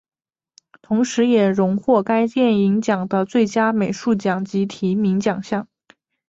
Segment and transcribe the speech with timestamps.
[0.81, 5.67] 同时也荣获该电影奖的最佳美术奖及提名奖项。